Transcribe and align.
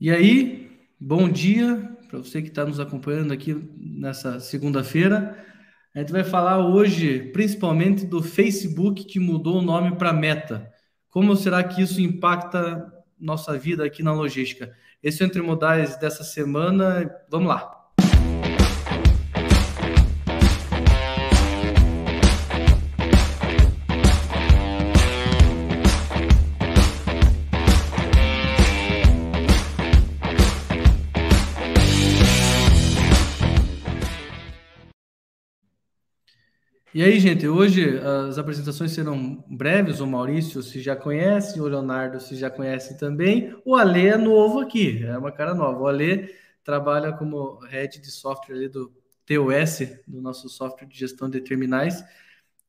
E 0.00 0.12
aí, 0.12 0.70
bom 1.00 1.28
dia 1.28 1.96
para 2.08 2.20
você 2.20 2.40
que 2.40 2.48
está 2.48 2.64
nos 2.64 2.78
acompanhando 2.78 3.32
aqui 3.32 3.52
nessa 3.76 4.38
segunda-feira. 4.38 5.44
A 5.92 5.98
gente 5.98 6.12
vai 6.12 6.22
falar 6.22 6.64
hoje 6.64 7.30
principalmente 7.32 8.06
do 8.06 8.22
Facebook 8.22 9.04
que 9.04 9.18
mudou 9.18 9.58
o 9.58 9.62
nome 9.62 9.96
para 9.96 10.12
Meta. 10.12 10.72
Como 11.08 11.34
será 11.34 11.64
que 11.64 11.82
isso 11.82 12.00
impacta 12.00 12.92
nossa 13.18 13.58
vida 13.58 13.84
aqui 13.84 14.00
na 14.00 14.12
logística? 14.12 14.72
Esse 15.02 15.20
é 15.20 15.26
o 15.26 15.28
Entre 15.28 15.42
Modais 15.42 15.96
dessa 15.96 16.22
semana. 16.22 17.12
Vamos 17.28 17.48
lá. 17.48 17.77
E 36.94 37.02
aí, 37.02 37.20
gente, 37.20 37.46
hoje 37.46 37.98
as 37.98 38.38
apresentações 38.38 38.92
serão 38.92 39.44
breves. 39.46 40.00
O 40.00 40.06
Maurício 40.06 40.62
se 40.62 40.80
já 40.80 40.96
conhece, 40.96 41.60
o 41.60 41.66
Leonardo 41.66 42.18
se 42.18 42.34
já 42.34 42.48
conhece 42.48 42.96
também. 42.96 43.54
O 43.62 43.76
Ale 43.76 44.06
é 44.06 44.16
novo 44.16 44.60
aqui, 44.60 45.04
é 45.04 45.16
uma 45.18 45.30
cara 45.30 45.54
nova. 45.54 45.80
O 45.80 45.86
Ale 45.86 46.30
trabalha 46.64 47.12
como 47.12 47.58
head 47.66 48.00
de 48.00 48.10
software 48.10 48.56
ali 48.56 48.68
do 48.68 48.90
TOS, 49.26 49.80
do 50.06 50.22
nosso 50.22 50.48
software 50.48 50.86
de 50.86 50.98
gestão 50.98 51.28
de 51.28 51.42
terminais, 51.42 52.02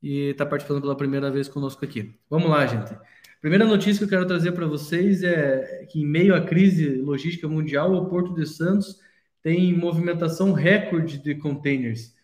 e 0.04 0.32
está 0.32 0.46
participando 0.46 0.82
pela 0.82 0.98
primeira 0.98 1.32
vez 1.32 1.48
conosco 1.48 1.86
aqui. 1.86 2.14
Vamos 2.30 2.50
lá, 2.50 2.68
gente. 2.68 2.94
Primeira 3.40 3.64
notícia 3.64 4.00
que 4.00 4.04
eu 4.04 4.10
quero 4.10 4.28
trazer 4.28 4.52
para 4.52 4.68
vocês 4.68 5.24
é 5.24 5.88
que, 5.90 6.02
em 6.02 6.06
meio 6.06 6.36
à 6.36 6.42
crise 6.42 6.98
logística 6.98 7.48
mundial, 7.48 7.94
o 7.94 8.10
Porto 8.10 8.36
de 8.36 8.46
Santos 8.46 9.00
tem 9.42 9.74
movimentação 9.74 10.52
recorde 10.52 11.18
de 11.18 11.36
containers. 11.36 12.19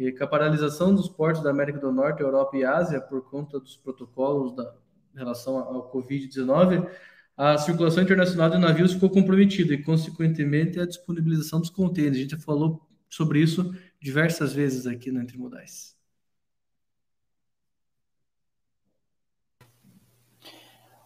E 0.00 0.10
com 0.12 0.24
a 0.24 0.26
paralisação 0.26 0.94
dos 0.94 1.10
portos 1.10 1.42
da 1.42 1.50
América 1.50 1.78
do 1.78 1.92
Norte, 1.92 2.22
Europa 2.22 2.56
e 2.56 2.64
Ásia 2.64 3.02
por 3.02 3.28
conta 3.28 3.60
dos 3.60 3.76
protocolos 3.76 4.56
da 4.56 4.74
em 5.14 5.18
relação 5.18 5.58
ao 5.58 5.92
Covid-19, 5.92 6.88
a 7.36 7.58
circulação 7.58 8.02
internacional 8.02 8.48
de 8.48 8.56
navios 8.56 8.94
ficou 8.94 9.10
comprometida 9.10 9.74
e, 9.74 9.82
consequentemente, 9.82 10.80
a 10.80 10.86
disponibilização 10.86 11.60
dos 11.60 11.68
contêineres. 11.68 12.16
A 12.16 12.20
gente 12.22 12.30
já 12.30 12.38
falou 12.38 12.80
sobre 13.10 13.40
isso 13.40 13.74
diversas 14.00 14.54
vezes 14.54 14.86
aqui 14.86 15.10
no 15.10 15.20
Entre 15.20 15.36
Modais. 15.36 15.94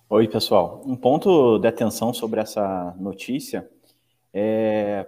Oi, 0.09 0.29
pessoal. 0.29 0.85
Um 0.87 0.95
ponto 0.95 1.59
de 1.59 1.67
atenção 1.67 2.15
sobre 2.15 2.39
essa 2.39 2.95
notícia 2.97 3.69
é 4.33 5.05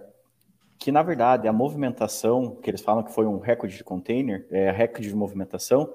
que 0.87 0.91
na 0.93 1.03
verdade 1.03 1.49
a 1.49 1.51
movimentação, 1.51 2.55
que 2.55 2.69
eles 2.69 2.79
falam 2.79 3.03
que 3.03 3.11
foi 3.11 3.25
um 3.25 3.39
recorde 3.39 3.75
de 3.75 3.83
container, 3.83 4.47
é 4.49 4.71
recorde 4.71 5.09
de 5.09 5.13
movimentação, 5.13 5.93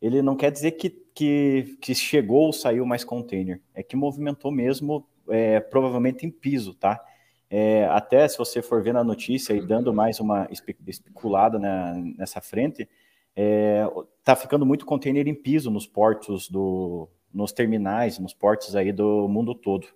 ele 0.00 0.22
não 0.22 0.34
quer 0.34 0.50
dizer 0.50 0.70
que, 0.70 0.88
que, 0.88 1.76
que 1.78 1.94
chegou 1.94 2.46
ou 2.46 2.52
saiu 2.54 2.86
mais 2.86 3.04
container, 3.04 3.60
é 3.74 3.82
que 3.82 3.94
movimentou 3.94 4.50
mesmo, 4.50 5.06
é, 5.28 5.60
provavelmente 5.60 6.24
em 6.24 6.30
piso, 6.30 6.72
tá? 6.72 7.04
É, 7.50 7.84
até 7.88 8.26
se 8.26 8.38
você 8.38 8.62
for 8.62 8.82
ver 8.82 8.94
na 8.94 9.04
notícia 9.04 9.52
e 9.52 9.60
dando 9.60 9.92
mais 9.92 10.20
uma 10.20 10.48
especulada 10.50 11.58
na, 11.58 11.92
nessa 12.16 12.40
frente, 12.40 12.88
é, 13.36 13.86
tá 14.24 14.34
ficando 14.34 14.64
muito 14.64 14.86
container 14.86 15.28
em 15.28 15.34
piso 15.34 15.70
nos 15.70 15.86
portos 15.86 16.48
do, 16.48 17.10
nos 17.30 17.52
terminais, 17.52 18.18
nos 18.18 18.32
portos 18.32 18.74
aí 18.74 18.90
do 18.90 19.28
mundo 19.28 19.54
todo. 19.54 19.86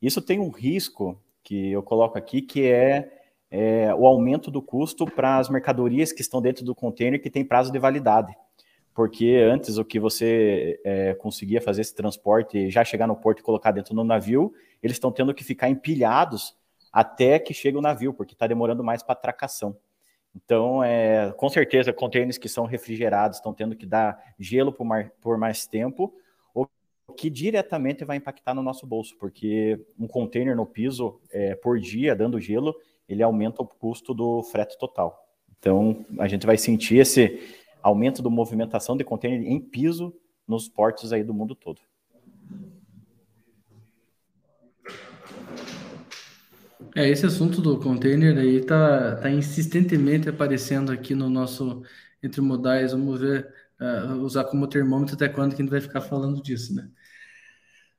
Isso 0.00 0.22
tem 0.22 0.38
um 0.38 0.50
risco 0.50 1.20
que 1.42 1.72
eu 1.72 1.82
coloco 1.82 2.16
aqui, 2.16 2.40
que 2.40 2.64
é 2.64 3.17
é, 3.50 3.94
o 3.94 4.06
aumento 4.06 4.50
do 4.50 4.60
custo 4.60 5.06
para 5.06 5.38
as 5.38 5.48
mercadorias 5.48 6.12
que 6.12 6.20
estão 6.20 6.40
dentro 6.40 6.64
do 6.64 6.74
container 6.74 7.20
que 7.20 7.30
tem 7.30 7.44
prazo 7.44 7.72
de 7.72 7.78
validade. 7.78 8.36
Porque 8.94 9.36
antes 9.48 9.78
o 9.78 9.84
que 9.84 10.00
você 10.00 10.80
é, 10.84 11.14
conseguia 11.14 11.60
fazer 11.60 11.82
esse 11.82 11.94
transporte, 11.94 12.68
já 12.68 12.84
chegar 12.84 13.06
no 13.06 13.16
porto 13.16 13.38
e 13.38 13.42
colocar 13.42 13.70
dentro 13.70 13.94
do 13.94 14.02
navio, 14.02 14.52
eles 14.82 14.96
estão 14.96 15.12
tendo 15.12 15.32
que 15.32 15.44
ficar 15.44 15.68
empilhados 15.68 16.56
até 16.92 17.38
que 17.38 17.54
chegue 17.54 17.76
o 17.76 17.82
navio, 17.82 18.12
porque 18.12 18.34
está 18.34 18.46
demorando 18.46 18.82
mais 18.82 19.02
para 19.02 19.14
tracação. 19.14 19.76
Então, 20.34 20.82
é, 20.82 21.32
com 21.36 21.48
certeza, 21.48 21.92
containers 21.92 22.38
que 22.38 22.48
são 22.48 22.64
refrigerados 22.64 23.38
estão 23.38 23.54
tendo 23.54 23.76
que 23.76 23.86
dar 23.86 24.20
gelo 24.38 24.72
por, 24.72 24.84
mar, 24.84 25.10
por 25.20 25.38
mais 25.38 25.66
tempo, 25.66 26.14
o 26.54 26.66
que 27.16 27.30
diretamente 27.30 28.04
vai 28.04 28.16
impactar 28.16 28.54
no 28.54 28.62
nosso 28.62 28.86
bolso, 28.86 29.16
porque 29.18 29.80
um 29.98 30.06
container 30.06 30.54
no 30.54 30.66
piso 30.66 31.20
é, 31.30 31.54
por 31.54 31.78
dia, 31.80 32.14
dando 32.14 32.40
gelo, 32.40 32.74
ele 33.08 33.22
aumenta 33.22 33.62
o 33.62 33.66
custo 33.66 34.12
do 34.12 34.42
frete 34.42 34.78
total. 34.78 35.26
Então, 35.58 36.04
a 36.18 36.28
gente 36.28 36.46
vai 36.46 36.56
sentir 36.56 36.98
esse 36.98 37.40
aumento 37.82 38.22
da 38.22 38.30
movimentação 38.30 38.96
de 38.96 39.04
container 39.04 39.40
em 39.40 39.58
piso 39.58 40.14
nos 40.46 40.68
portos 40.68 41.12
aí 41.12 41.24
do 41.24 41.34
mundo 41.34 41.54
todo. 41.54 41.80
É, 46.94 47.08
esse 47.08 47.26
assunto 47.26 47.60
do 47.60 47.78
container 47.78 48.36
aí 48.38 48.64
tá, 48.64 49.16
tá 49.16 49.30
insistentemente 49.30 50.28
aparecendo 50.28 50.90
aqui 50.90 51.14
no 51.14 51.28
nosso 51.28 51.82
Entre 52.22 52.40
Modais. 52.40 52.92
Vamos 52.92 53.20
ver, 53.20 53.48
uh, 53.80 54.14
usar 54.22 54.44
como 54.44 54.66
termômetro 54.66 55.14
até 55.14 55.28
quando 55.28 55.54
que 55.54 55.62
a 55.62 55.64
gente 55.64 55.70
vai 55.70 55.80
ficar 55.80 56.00
falando 56.00 56.42
disso, 56.42 56.74
né? 56.74 56.88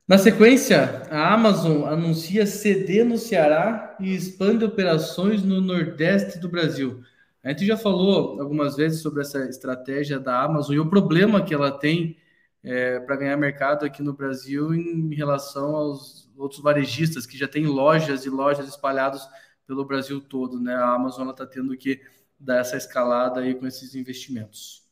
Na 0.10 0.18
sequência, 0.18 1.04
a 1.12 1.36
Amazon 1.36 1.84
anuncia 1.88 2.44
CD 2.48 3.04
no 3.04 3.16
Ceará 3.16 3.96
e 4.00 4.16
expande 4.16 4.66
operações 4.66 5.44
no 5.44 5.62
Nordeste 5.62 6.40
do 6.40 6.50
Brasil. 6.50 7.04
A 7.44 7.50
gente 7.50 7.64
já 7.64 7.78
falou 7.78 8.42
algumas 8.42 8.76
vezes 8.76 9.04
sobre 9.04 9.22
essa 9.22 9.48
estratégia 9.48 10.20
da 10.20 10.42
Amazon 10.42 10.74
e 10.74 10.80
o 10.80 10.90
problema 10.90 11.46
que 11.46 11.54
ela 11.54 11.70
tem 11.70 12.18
é, 12.64 13.00
para 13.02 13.18
ganhar 13.18 13.38
mercado 13.38 13.86
aqui 13.86 14.02
no 14.02 14.12
Brasil 14.12 14.74
em 14.74 15.14
relação 15.14 15.76
aos 15.76 16.28
outros 16.36 16.60
varejistas 16.60 17.28
que 17.28 17.38
já 17.38 17.48
têm 17.48 17.68
lojas 17.68 18.26
e 18.26 18.32
lojas 18.32 18.68
espalhadas 18.68 19.30
pelo 19.68 19.86
Brasil 19.86 20.20
todo. 20.20 20.60
Né? 20.60 20.74
A 20.74 20.90
Amazon 20.90 21.30
está 21.30 21.46
tendo 21.46 21.78
que 21.78 22.02
dar 22.40 22.62
essa 22.62 22.78
escalada 22.78 23.42
aí 23.42 23.54
com 23.54 23.68
esses 23.68 23.94
investimentos. 23.94 24.89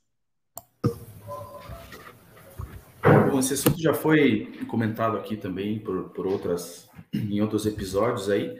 Bom, 3.37 3.41
esse 3.41 3.53
assunto 3.53 3.79
já 3.79 3.93
foi 3.93 4.51
comentado 4.67 5.15
aqui 5.15 5.37
também 5.37 5.77
por, 5.77 6.09
por 6.09 6.25
outras, 6.25 6.89
em 7.13 7.39
outros 7.39 7.67
episódios 7.67 8.31
aí. 8.31 8.59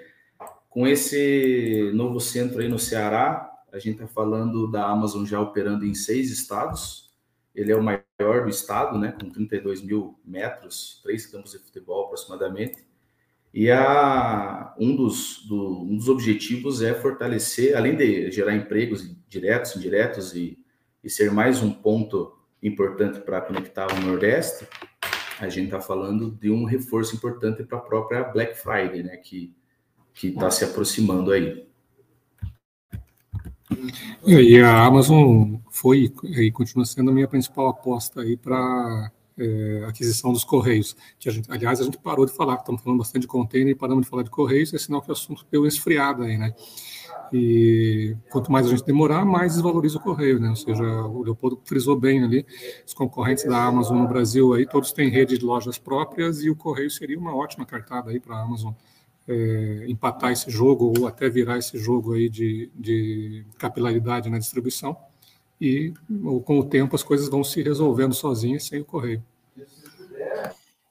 Com 0.69 0.85
esse 0.85 1.91
novo 1.95 2.19
centro 2.19 2.59
aí 2.59 2.67
no 2.67 2.77
Ceará, 2.77 3.51
a 3.73 3.79
gente 3.79 3.95
está 3.95 4.07
falando 4.07 4.69
da 4.69 4.85
Amazon 4.85 5.25
já 5.25 5.41
operando 5.41 5.83
em 5.83 5.95
seis 5.95 6.29
estados. 6.29 7.09
Ele 7.55 7.71
é 7.71 7.75
o 7.75 7.81
maior 7.81 8.43
do 8.43 8.49
estado, 8.49 8.99
né, 8.99 9.15
com 9.19 9.31
32 9.31 9.81
mil 9.81 10.19
metros, 10.23 10.99
três 11.01 11.25
campos 11.25 11.53
de 11.53 11.57
futebol 11.57 12.05
aproximadamente. 12.05 12.85
E 13.51 13.71
a, 13.71 14.75
um, 14.77 14.95
dos, 14.95 15.44
do, 15.47 15.81
um 15.81 15.97
dos 15.97 16.07
objetivos 16.07 16.83
é 16.83 16.94
fortalecer, 16.94 17.75
além 17.75 17.95
de 17.95 18.29
gerar 18.29 18.55
empregos 18.55 19.11
diretos, 19.27 19.75
indiretos 19.75 20.35
e, 20.35 20.63
e 21.03 21.09
ser 21.09 21.31
mais 21.31 21.63
um 21.63 21.73
ponto 21.73 22.37
importante 22.62 23.19
para 23.19 23.41
conectar 23.41 23.88
o 23.91 24.01
Nordeste, 24.01 24.68
a 25.40 25.50
gente 25.50 25.66
está 25.66 25.79
falando 25.79 26.31
de 26.31 26.50
um 26.50 26.63
reforço 26.63 27.16
importante 27.16 27.63
para 27.63 27.78
a 27.78 27.81
própria 27.81 28.23
Black 28.23 28.56
Friday, 28.56 29.03
né, 29.03 29.18
que 29.18 29.53
está 30.22 30.50
se 30.50 30.63
aproximando 30.63 31.31
aí. 31.31 31.68
E 34.25 34.59
a 34.59 34.85
Amazon 34.85 35.57
foi 35.69 36.12
e 36.23 36.51
continua 36.51 36.85
sendo 36.85 37.12
a 37.12 37.13
minha 37.13 37.28
principal 37.28 37.68
aposta 37.68 38.22
aí 38.22 38.35
para 38.35 39.12
é, 39.38 39.85
aquisição 39.88 40.34
dos 40.34 40.44
correios. 40.44 40.95
Que 41.19 41.29
a 41.29 41.31
gente, 41.31 41.51
aliás, 41.51 41.79
a 41.79 41.84
gente 41.84 41.97
parou 42.00 42.25
de 42.25 42.31
falar, 42.31 42.56
estamos 42.56 42.81
falando 42.81 43.00
bastante 43.00 43.22
de 43.22 43.28
container 43.28 43.72
e 43.72 43.75
paramos 43.75 44.06
de 44.06 44.09
falar 44.09 44.24
de 44.24 44.30
correios, 44.30 44.74
é 44.74 44.77
sinal 44.77 45.01
que 45.01 45.09
o 45.09 45.13
assunto 45.13 45.45
deu 45.51 45.65
esfriado 45.65 46.24
aí, 46.24 46.38
né? 46.38 46.54
E 47.33 48.15
quanto 48.29 48.51
mais 48.51 48.65
a 48.65 48.69
gente 48.69 48.85
demorar, 48.85 49.25
mais 49.25 49.53
desvaloriza 49.53 49.97
o 49.97 50.01
correio, 50.01 50.39
né? 50.39 50.50
Ou 50.50 50.56
seja, 50.56 50.83
o 50.83 51.24
Leopoldo 51.24 51.59
frisou 51.65 52.00
bem 52.00 52.24
ali, 52.24 52.45
os 52.85 52.94
concorrentes 52.94 53.44
da 53.44 53.63
Amazon 53.63 54.00
no 54.00 54.07
Brasil 54.07 54.53
aí, 54.53 54.65
todos 54.65 54.91
têm 54.91 55.09
rede 55.09 55.38
de 55.38 55.45
lojas 55.45 55.77
próprias 55.77 56.41
e 56.44 56.50
o 56.50 56.56
correio 56.56 56.89
seria 56.89 57.19
uma 57.19 57.35
ótima 57.35 57.65
cartada 57.65 58.12
aí 58.12 58.19
para 58.19 58.35
a 58.35 58.41
Amazon 58.41 58.74
é, 59.27 59.85
empatar 59.88 60.31
esse 60.31 60.50
jogo 60.50 60.94
ou 60.97 61.07
até 61.07 61.29
virar 61.29 61.57
esse 61.57 61.77
jogo 61.77 62.13
aí 62.13 62.29
de, 62.29 62.71
de 62.74 63.45
capilaridade 63.57 64.30
na 64.30 64.39
distribuição 64.39 64.95
e 65.59 65.94
com 66.45 66.59
o 66.59 66.63
tempo 66.63 66.95
as 66.95 67.03
coisas 67.03 67.27
vão 67.27 67.44
se 67.44 67.62
resolvendo 67.62 68.13
sozinhas 68.13 68.63
sem 68.63 68.81
o 68.81 68.85
correio. 68.85 69.23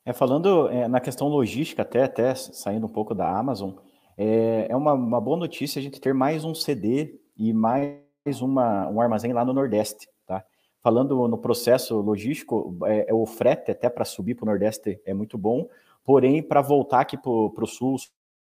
É, 0.04 0.12
falando 0.12 0.68
é, 0.68 0.86
na 0.86 1.00
questão 1.00 1.28
logística, 1.28 1.82
até, 1.82 2.04
até 2.04 2.34
saindo 2.34 2.86
um 2.86 2.88
pouco 2.88 3.14
da 3.14 3.28
Amazon, 3.28 3.72
é, 4.16 4.66
é 4.70 4.76
uma, 4.76 4.94
uma, 4.94 5.20
boa 5.20 5.36
notícia 5.36 5.78
a 5.78 5.82
gente 5.82 6.00
ter 6.00 6.14
mais 6.14 6.44
um 6.44 6.54
CD 6.54 7.20
e 7.36 7.52
mais 7.52 8.40
uma, 8.40 8.88
um 8.88 9.00
armazém 9.00 9.32
lá 9.32 9.44
no 9.44 9.52
Nordeste. 9.52 10.08
Tá? 10.26 10.44
Falando 10.82 11.28
no 11.28 11.38
processo 11.38 12.00
logístico, 12.00 12.76
é, 12.84 13.10
é 13.10 13.14
o 13.14 13.26
frete 13.26 13.70
até 13.70 13.90
para 13.90 14.04
subir 14.04 14.34
para 14.34 14.44
o 14.44 14.46
Nordeste 14.46 15.00
é 15.04 15.12
muito 15.12 15.36
bom, 15.36 15.68
porém, 16.04 16.42
para 16.42 16.62
voltar 16.62 17.00
aqui 17.00 17.16
para 17.16 17.30
o 17.30 17.66
Sul, 17.66 17.96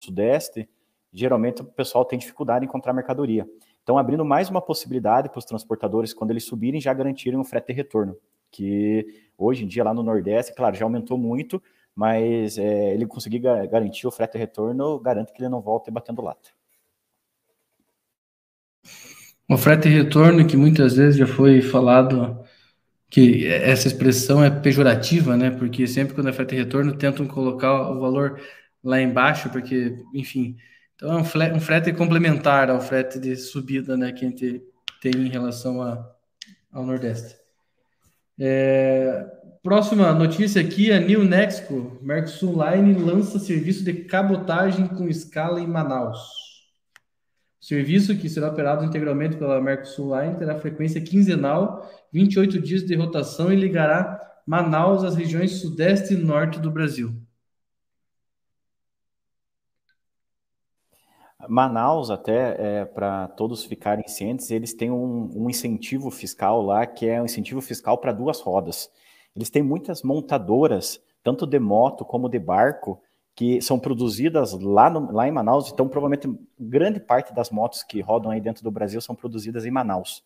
Sudeste, 0.00 0.68
geralmente 1.12 1.62
o 1.62 1.64
pessoal 1.64 2.04
tem 2.04 2.18
dificuldade 2.18 2.64
em 2.64 2.68
encontrar 2.68 2.92
mercadoria. 2.92 3.48
Então, 3.82 3.98
abrindo 3.98 4.24
mais 4.24 4.48
uma 4.48 4.60
possibilidade 4.60 5.28
para 5.28 5.38
os 5.38 5.44
transportadores, 5.44 6.14
quando 6.14 6.30
eles 6.30 6.44
subirem, 6.44 6.80
já 6.80 6.92
garantirem 6.92 7.38
o 7.38 7.44
frete 7.44 7.72
e 7.72 7.74
retorno. 7.74 8.16
Que 8.50 9.06
hoje 9.36 9.64
em 9.64 9.66
dia, 9.66 9.82
lá 9.82 9.92
no 9.92 10.02
Nordeste, 10.02 10.54
claro, 10.54 10.76
já 10.76 10.84
aumentou 10.84 11.18
muito, 11.18 11.60
mas 11.98 12.56
é, 12.56 12.94
ele 12.94 13.04
conseguir 13.08 13.40
garantir 13.40 14.06
o 14.06 14.10
frete 14.12 14.38
retorno, 14.38 15.00
garante 15.00 15.32
que 15.32 15.42
ele 15.42 15.48
não 15.48 15.60
volte 15.60 15.90
batendo 15.90 16.22
lata. 16.22 16.48
O 19.48 19.58
frete 19.58 19.88
retorno, 19.88 20.46
que 20.46 20.56
muitas 20.56 20.94
vezes 20.94 21.16
já 21.16 21.26
foi 21.26 21.60
falado 21.60 22.40
que 23.10 23.44
essa 23.48 23.88
expressão 23.88 24.44
é 24.44 24.48
pejorativa, 24.48 25.36
né? 25.36 25.50
Porque 25.50 25.88
sempre 25.88 26.14
quando 26.14 26.28
é 26.28 26.32
frete 26.32 26.54
retorno 26.54 26.96
tentam 26.96 27.26
colocar 27.26 27.90
o 27.90 27.98
valor 27.98 28.40
lá 28.84 29.00
embaixo, 29.00 29.50
porque, 29.50 29.96
enfim, 30.14 30.56
então 30.94 31.12
é 31.12 31.16
um 31.16 31.24
frete, 31.24 31.56
um 31.56 31.60
frete 31.60 31.92
complementar 31.92 32.70
ao 32.70 32.80
frete 32.80 33.18
de 33.18 33.34
subida, 33.34 33.96
né? 33.96 34.12
Que 34.12 34.24
a 34.24 34.28
gente 34.28 34.62
tem 35.02 35.12
em 35.16 35.28
relação 35.28 35.82
a, 35.82 36.08
ao 36.70 36.86
Nordeste. 36.86 37.34
É, 38.38 39.26
próxima 39.68 40.14
notícia 40.14 40.62
aqui, 40.62 40.90
a 40.90 40.98
New 40.98 41.22
Nexco, 41.22 41.98
Mercosul 42.00 42.56
Line 42.64 42.94
lança 42.94 43.38
serviço 43.38 43.84
de 43.84 43.92
cabotagem 44.04 44.88
com 44.88 45.06
escala 45.10 45.60
em 45.60 45.66
Manaus. 45.66 46.26
Serviço 47.60 48.16
que 48.16 48.30
será 48.30 48.48
operado 48.48 48.82
integralmente 48.82 49.36
pela 49.36 49.60
Mercosul 49.60 50.18
Line 50.18 50.38
terá 50.38 50.58
frequência 50.58 51.02
quinzenal, 51.02 51.86
28 52.10 52.58
dias 52.62 52.82
de 52.82 52.94
rotação 52.94 53.52
e 53.52 53.56
ligará 53.56 54.18
Manaus 54.46 55.04
às 55.04 55.14
regiões 55.14 55.60
sudeste 55.60 56.14
e 56.14 56.16
norte 56.16 56.58
do 56.58 56.70
Brasil. 56.70 57.12
Manaus, 61.46 62.10
até 62.10 62.56
é, 62.58 62.84
para 62.86 63.28
todos 63.28 63.66
ficarem 63.66 64.08
cientes, 64.08 64.50
eles 64.50 64.72
têm 64.72 64.90
um, 64.90 65.30
um, 65.44 65.50
incentivo 65.50 66.10
fiscal 66.10 66.62
lá, 66.62 66.86
que 66.86 67.06
é 67.06 67.20
um 67.20 67.26
incentivo 67.26 67.60
fiscal 67.60 67.98
para 67.98 68.12
duas 68.12 68.40
rodas. 68.40 68.90
Eles 69.38 69.50
têm 69.50 69.62
muitas 69.62 70.02
montadoras, 70.02 71.00
tanto 71.22 71.46
de 71.46 71.60
moto 71.60 72.04
como 72.04 72.28
de 72.28 72.40
barco, 72.40 73.00
que 73.36 73.62
são 73.62 73.78
produzidas 73.78 74.52
lá, 74.52 74.90
no, 74.90 75.12
lá 75.12 75.28
em 75.28 75.30
Manaus, 75.30 75.70
então 75.72 75.88
provavelmente 75.88 76.28
grande 76.58 76.98
parte 76.98 77.32
das 77.32 77.48
motos 77.48 77.84
que 77.84 78.00
rodam 78.00 78.32
aí 78.32 78.40
dentro 78.40 78.64
do 78.64 78.70
Brasil 78.72 79.00
são 79.00 79.14
produzidas 79.14 79.64
em 79.64 79.70
Manaus. 79.70 80.24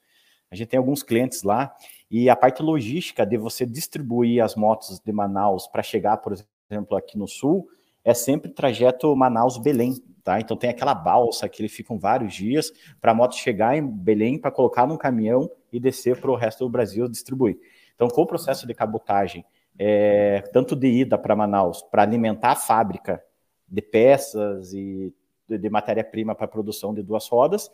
A 0.51 0.57
gente 0.57 0.69
tem 0.69 0.79
alguns 0.79 1.03
clientes 1.03 1.43
lá 1.43 1.77
e 2.11 2.31
a 2.31 2.35
parte 2.35 2.63
logística 2.63 3.27
de 3.27 3.37
você 3.37 3.67
distribuir 3.67 4.43
as 4.43 4.57
motos 4.57 4.99
de 4.99 5.13
Manaus 5.13 5.67
para 5.67 5.83
chegar, 5.83 6.17
por 6.17 6.33
exemplo, 6.33 6.97
aqui 6.97 7.19
no 7.19 7.29
sul, 7.29 7.69
é 8.03 8.15
sempre 8.15 8.51
trajeto 8.51 9.15
Manaus-Belém, 9.15 10.03
tá? 10.25 10.41
Então 10.41 10.57
tem 10.57 10.71
aquela 10.71 10.95
balsa 10.95 11.51
que 11.51 11.61
eles 11.61 11.73
ficam 11.73 11.99
vários 11.99 12.33
dias 12.33 12.73
para 12.99 13.13
a 13.13 13.15
moto 13.15 13.35
chegar 13.35 13.77
em 13.77 13.87
Belém 13.87 14.39
para 14.39 14.51
colocar 14.51 14.87
num 14.87 14.97
caminhão 14.97 15.51
e 15.71 15.79
descer 15.79 16.19
para 16.19 16.31
o 16.31 16.35
resto 16.35 16.65
do 16.65 16.71
Brasil 16.71 17.07
distribuir. 17.09 17.59
Então, 18.03 18.11
com 18.11 18.23
o 18.23 18.27
processo 18.27 18.67
de 18.67 18.75
cabotagem 18.75 19.45
é, 19.79 20.41
tanto 20.53 20.75
de 20.75 20.89
ida 20.89 21.17
para 21.17 21.37
Manaus, 21.37 21.83
para 21.83 22.03
alimentar 22.03 22.51
a 22.51 22.57
fábrica 22.57 23.23
de 23.69 23.81
peças 23.81 24.75
e 24.75 25.15
de, 25.49 25.71
matéria-prima 25.71 26.35
para 26.35 26.47
a 26.47 26.49
produção 26.49 26.93
de 26.93 27.01
duas 27.01 27.29
rodas, 27.29 27.71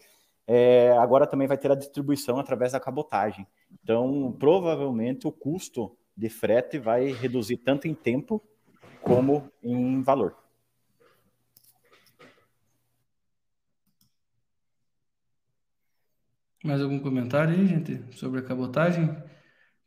é, 0.47 0.93
agora 0.99 1.27
também 1.27 1.49
vai 1.49 1.57
ter 1.57 1.73
a 1.73 1.75
distribuição 1.75 2.39
através 2.39 2.73
da 2.73 2.81
cabotagem. 2.81 3.47
Então, 3.83 4.37
provavelmente 4.39 5.27
o 5.27 5.33
custo 5.33 5.97
de 6.15 6.29
frete 6.29 6.79
vai 6.79 7.11
reduzir 7.11 7.57
tanto 7.57 7.89
em 7.89 7.95
tempo 7.95 8.43
como 9.01 9.51
em 9.63 10.03
valor. 10.03 10.37
Mais 16.63 16.83
algum 16.83 16.99
comentário 16.99 17.55
aí, 17.55 17.67
gente, 17.67 18.05
sobre 18.15 18.41
a 18.41 18.43
cabotagem? 18.43 19.09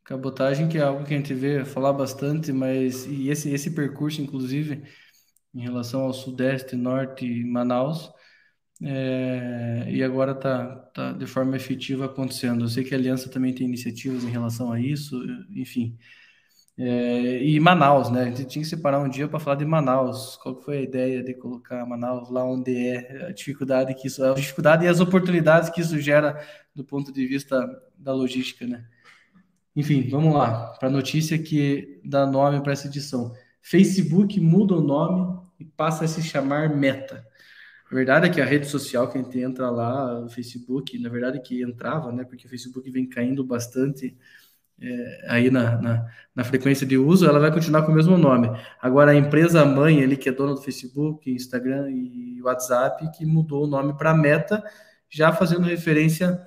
Cabotagem, 0.04 0.68
que 0.68 0.78
é 0.78 0.82
algo 0.82 1.04
que 1.04 1.14
a 1.14 1.16
gente 1.16 1.32
vê 1.34 1.64
falar 1.64 1.92
bastante, 1.92 2.52
mas 2.52 3.06
e 3.06 3.28
esse, 3.30 3.50
esse 3.50 3.70
percurso, 3.70 4.20
inclusive, 4.20 4.82
em 5.54 5.60
relação 5.60 6.02
ao 6.02 6.12
Sudeste, 6.12 6.76
Norte 6.76 7.24
e 7.26 7.44
Manaus, 7.44 8.10
é, 8.82 9.86
e 9.88 10.02
agora 10.02 10.32
está 10.32 10.76
tá 10.94 11.12
de 11.12 11.26
forma 11.26 11.56
efetiva 11.56 12.06
acontecendo. 12.06 12.64
Eu 12.64 12.68
sei 12.68 12.84
que 12.84 12.94
a 12.94 12.98
Aliança 12.98 13.30
também 13.30 13.54
tem 13.54 13.66
iniciativas 13.66 14.24
em 14.24 14.30
relação 14.30 14.72
a 14.72 14.80
isso, 14.80 15.16
enfim. 15.50 15.96
É, 16.76 17.44
e 17.44 17.60
Manaus, 17.60 18.10
né? 18.10 18.22
A 18.22 18.24
gente 18.26 18.46
tinha 18.46 18.62
que 18.62 18.68
separar 18.68 18.98
um 19.00 19.08
dia 19.08 19.28
para 19.28 19.38
falar 19.38 19.56
de 19.56 19.64
Manaus. 19.64 20.36
Qual 20.38 20.60
foi 20.62 20.78
a 20.78 20.82
ideia 20.82 21.22
de 21.22 21.34
colocar 21.34 21.84
Manaus 21.86 22.30
lá 22.30 22.44
onde 22.44 22.74
é 22.88 23.26
a 23.28 23.32
dificuldade 23.32 23.94
que 23.94 24.08
isso, 24.08 24.24
a 24.24 24.34
dificuldade 24.34 24.84
e 24.84 24.88
as 24.88 24.98
oportunidades 25.00 25.68
que 25.70 25.80
isso 25.80 26.00
gera 26.00 26.40
do 26.74 26.84
ponto 26.84 27.12
de 27.12 27.26
vista 27.26 27.68
da 27.96 28.12
logística, 28.14 28.66
né? 28.66 28.86
Enfim, 29.74 30.08
vamos 30.08 30.34
lá 30.34 30.74
para 30.78 30.88
a 30.88 30.92
notícia 30.92 31.38
que 31.38 32.00
dá 32.04 32.26
nome 32.26 32.60
para 32.62 32.72
essa 32.72 32.88
edição. 32.88 33.32
Facebook 33.62 34.38
muda 34.40 34.74
o 34.74 34.82
nome 34.82 35.40
e 35.58 35.64
passa 35.64 36.04
a 36.04 36.08
se 36.08 36.22
chamar 36.22 36.74
Meta. 36.76 37.24
A 37.90 37.94
verdade 37.94 38.26
é 38.26 38.30
que 38.30 38.40
a 38.40 38.44
rede 38.44 38.66
social 38.66 39.08
que 39.08 39.18
a 39.18 39.22
gente 39.22 39.38
entra 39.38 39.70
lá, 39.70 40.20
o 40.20 40.28
Facebook, 40.28 40.98
na 40.98 41.08
verdade 41.08 41.40
que 41.40 41.62
entrava, 41.62 42.10
né? 42.10 42.24
Porque 42.24 42.46
o 42.46 42.50
Facebook 42.50 42.90
vem 42.90 43.08
caindo 43.08 43.44
bastante 43.44 44.16
é, 44.80 45.26
aí 45.28 45.50
na, 45.50 45.80
na, 45.80 46.06
na, 46.34 46.44
frequência 46.44 46.86
de 46.86 46.98
uso, 46.98 47.26
ela 47.26 47.38
vai 47.38 47.52
continuar 47.52 47.82
com 47.82 47.92
o 47.92 47.94
mesmo 47.94 48.18
nome. 48.18 48.50
Agora, 48.80 49.12
a 49.12 49.14
empresa 49.14 49.64
mãe 49.64 50.02
ali, 50.02 50.16
que 50.16 50.28
é 50.28 50.32
dona 50.32 50.54
do 50.54 50.62
Facebook, 50.62 51.30
Instagram 51.30 51.90
e 51.90 52.42
WhatsApp, 52.42 53.10
que 53.16 53.24
mudou 53.24 53.64
o 53.64 53.66
nome 53.68 53.96
para 53.96 54.14
Meta, 54.14 54.62
já 55.08 55.32
fazendo 55.32 55.62
referência 55.62 56.40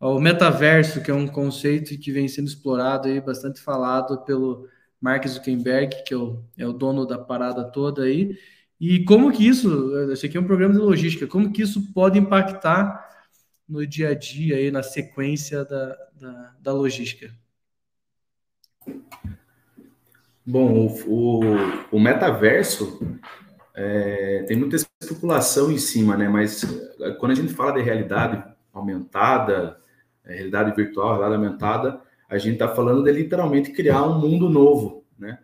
o 0.00 0.20
metaverso, 0.20 1.02
que 1.02 1.10
é 1.10 1.14
um 1.14 1.26
conceito 1.26 1.98
que 1.98 2.12
vem 2.12 2.28
sendo 2.28 2.48
explorado 2.48 3.08
aí, 3.08 3.20
bastante 3.20 3.60
falado 3.60 4.24
pelo 4.24 4.68
Mark 5.00 5.26
Zuckerberg, 5.26 6.04
que 6.04 6.12
é 6.12 6.16
o, 6.16 6.44
é 6.58 6.66
o 6.66 6.72
dono 6.72 7.06
da 7.06 7.18
parada 7.18 7.64
toda 7.64 8.02
aí. 8.02 8.36
E 8.78 9.04
como 9.04 9.32
que 9.32 9.46
isso, 9.46 9.98
esse 10.10 10.26
aqui 10.26 10.36
é 10.36 10.40
um 10.40 10.46
programa 10.46 10.74
de 10.74 10.80
logística, 10.80 11.26
como 11.26 11.50
que 11.50 11.62
isso 11.62 11.92
pode 11.94 12.18
impactar 12.18 13.04
no 13.68 13.86
dia 13.86 14.10
a 14.10 14.14
dia 14.14 14.56
aí, 14.56 14.70
na 14.70 14.82
sequência 14.82 15.64
da, 15.64 15.96
da, 16.20 16.54
da 16.60 16.72
logística? 16.72 17.32
Bom, 20.44 20.86
o, 20.86 21.40
o, 21.40 21.40
o 21.92 21.98
metaverso 21.98 23.00
é, 23.74 24.44
tem 24.46 24.56
muita 24.56 24.76
especulação 24.76 25.72
em 25.72 25.78
cima, 25.78 26.16
né? 26.16 26.28
Mas 26.28 26.64
quando 27.18 27.32
a 27.32 27.34
gente 27.34 27.52
fala 27.52 27.72
de 27.72 27.82
realidade 27.82 28.44
aumentada, 28.72 29.78
é, 29.80 29.85
realidade 30.34 30.74
virtual, 30.74 31.18
realidade 31.18 31.34
aumentada, 31.34 32.00
a 32.28 32.38
gente 32.38 32.54
está 32.54 32.68
falando 32.68 33.02
de 33.02 33.12
literalmente 33.12 33.72
criar 33.72 34.04
um 34.04 34.18
mundo 34.18 34.48
novo, 34.48 35.04
né? 35.18 35.38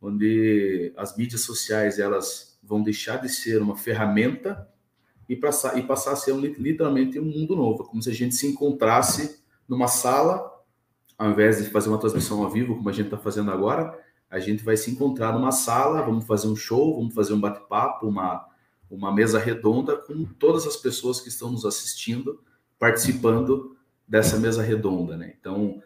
Onde 0.00 0.92
as 0.96 1.16
mídias 1.16 1.40
sociais 1.42 1.98
elas 1.98 2.58
vão 2.62 2.82
deixar 2.82 3.16
de 3.16 3.28
ser 3.28 3.62
uma 3.62 3.76
ferramenta 3.76 4.68
e 5.28 5.34
passar, 5.34 5.78
e 5.78 5.82
passar 5.82 6.12
a 6.12 6.16
ser 6.16 6.32
um, 6.32 6.40
literalmente 6.40 7.18
um 7.18 7.24
mundo 7.24 7.56
novo, 7.56 7.84
como 7.84 8.02
se 8.02 8.10
a 8.10 8.14
gente 8.14 8.34
se 8.34 8.46
encontrasse 8.46 9.42
numa 9.68 9.88
sala, 9.88 10.52
ao 11.18 11.30
invés 11.30 11.62
de 11.62 11.70
fazer 11.70 11.88
uma 11.88 11.98
transmissão 11.98 12.42
ao 12.42 12.50
vivo, 12.50 12.76
como 12.76 12.88
a 12.88 12.92
gente 12.92 13.06
está 13.06 13.18
fazendo 13.18 13.50
agora, 13.50 13.98
a 14.30 14.38
gente 14.38 14.62
vai 14.62 14.76
se 14.76 14.90
encontrar 14.90 15.32
numa 15.32 15.52
sala, 15.52 16.02
vamos 16.02 16.26
fazer 16.26 16.48
um 16.48 16.56
show, 16.56 16.96
vamos 16.96 17.14
fazer 17.14 17.32
um 17.32 17.40
bate-papo, 17.40 18.06
uma, 18.06 18.46
uma 18.90 19.12
mesa 19.12 19.38
redonda 19.38 19.96
com 19.96 20.24
todas 20.24 20.66
as 20.66 20.76
pessoas 20.76 21.20
que 21.20 21.28
estão 21.28 21.50
nos 21.50 21.64
assistindo, 21.64 22.40
participando 22.78 23.75
dessa 24.06 24.38
mesa 24.38 24.62
redonda, 24.62 25.16
né? 25.16 25.34
Então, 25.38 25.82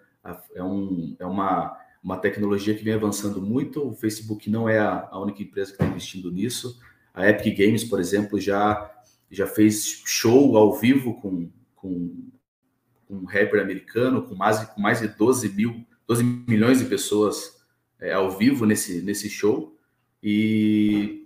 é, 0.54 0.62
um, 0.62 1.16
é 1.18 1.26
uma, 1.26 1.76
uma 2.02 2.16
tecnologia 2.18 2.74
que 2.74 2.84
vem 2.84 2.94
avançando 2.94 3.40
muito. 3.40 3.88
O 3.88 3.94
Facebook 3.94 4.50
não 4.50 4.68
é 4.68 4.78
a, 4.78 5.08
a 5.10 5.20
única 5.20 5.42
empresa 5.42 5.70
que 5.70 5.76
está 5.76 5.86
investindo 5.86 6.30
nisso. 6.30 6.78
A 7.14 7.28
Epic 7.28 7.56
Games, 7.56 7.84
por 7.84 7.98
exemplo, 7.98 8.38
já, 8.40 8.90
já 9.30 9.46
fez 9.46 10.02
show 10.04 10.56
ao 10.56 10.78
vivo 10.78 11.14
com, 11.20 11.50
com, 11.74 12.28
com 13.06 13.14
um 13.14 13.24
rapper 13.24 13.60
americano, 13.60 14.22
com 14.22 14.34
mais, 14.34 14.64
com 14.64 14.80
mais 14.80 15.00
de 15.00 15.08
12 15.08 15.48
mil, 15.50 15.84
12 16.06 16.22
milhões 16.22 16.78
de 16.78 16.84
pessoas 16.84 17.60
é, 17.98 18.12
ao 18.12 18.30
vivo 18.30 18.66
nesse, 18.66 19.02
nesse 19.02 19.28
show. 19.28 19.76
E 20.22 21.19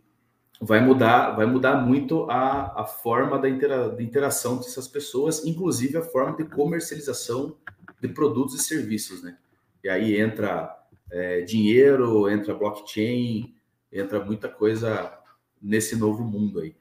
vai 0.64 0.80
mudar, 0.80 1.32
vai 1.32 1.44
mudar 1.44 1.76
muito 1.76 2.28
a, 2.30 2.80
a 2.80 2.84
forma 2.84 3.38
da 3.38 3.48
intera, 3.48 3.90
de 3.90 4.02
interação 4.02 4.56
dessas 4.56 4.88
pessoas, 4.88 5.44
inclusive 5.44 5.98
a 5.98 6.02
forma 6.02 6.36
de 6.36 6.44
comercialização 6.44 7.56
de 8.00 8.08
produtos 8.08 8.54
e 8.54 8.62
serviços, 8.62 9.22
né? 9.22 9.36
E 9.82 9.88
aí 9.88 10.18
entra 10.18 10.74
é, 11.10 11.42
dinheiro, 11.42 12.28
entra 12.30 12.54
blockchain, 12.54 13.54
entra 13.92 14.24
muita 14.24 14.48
coisa 14.48 15.12
nesse 15.60 15.96
novo 15.96 16.24
mundo 16.24 16.60
aí. 16.60 16.74